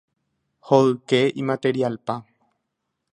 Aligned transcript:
hoyke 0.69 1.19
imaterialpa. 1.41 2.15